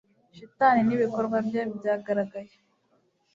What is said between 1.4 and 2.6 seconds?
bye byagaragaye